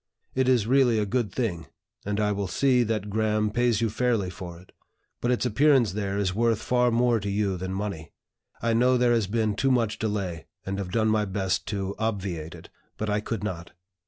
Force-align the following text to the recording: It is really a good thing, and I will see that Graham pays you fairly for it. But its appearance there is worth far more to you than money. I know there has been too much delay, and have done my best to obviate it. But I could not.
It 0.33 0.49
is 0.49 0.65
really 0.65 0.97
a 0.97 1.05
good 1.05 1.31
thing, 1.31 1.67
and 2.07 2.19
I 2.19 2.31
will 2.31 2.47
see 2.47 2.81
that 2.81 3.11
Graham 3.11 3.51
pays 3.51 3.81
you 3.81 3.89
fairly 3.91 4.31
for 4.31 4.57
it. 4.59 4.71
But 5.21 5.29
its 5.29 5.45
appearance 5.45 5.91
there 5.91 6.17
is 6.17 6.33
worth 6.33 6.59
far 6.59 6.89
more 6.89 7.19
to 7.19 7.29
you 7.29 7.55
than 7.55 7.71
money. 7.71 8.11
I 8.63 8.73
know 8.73 8.97
there 8.97 9.13
has 9.13 9.27
been 9.27 9.55
too 9.55 9.69
much 9.69 9.99
delay, 9.99 10.47
and 10.65 10.79
have 10.79 10.89
done 10.91 11.09
my 11.09 11.25
best 11.25 11.67
to 11.67 11.93
obviate 11.99 12.55
it. 12.55 12.69
But 12.97 13.11
I 13.11 13.19
could 13.19 13.43
not. 13.43 13.73